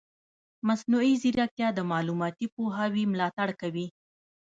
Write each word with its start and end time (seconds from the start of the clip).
مصنوعي 0.67 1.13
ځیرکتیا 1.21 1.69
د 1.73 1.79
معلوماتي 1.91 2.47
پوهاوي 2.55 3.03
ملاتړ 3.13 3.49
کوي. 3.61 3.87